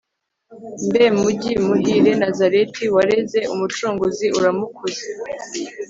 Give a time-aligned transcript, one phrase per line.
[0.87, 5.03] mbe mujyi muhire nazareti, wareze umucunguzi uramukuza